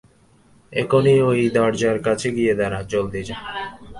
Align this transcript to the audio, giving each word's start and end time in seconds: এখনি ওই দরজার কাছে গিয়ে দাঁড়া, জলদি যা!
এখনি 0.73 1.13
ওই 1.29 1.41
দরজার 1.55 1.97
কাছে 2.07 2.27
গিয়ে 2.35 2.53
দাঁড়া, 2.55 2.79
জলদি 2.91 3.21
যা! 3.27 3.35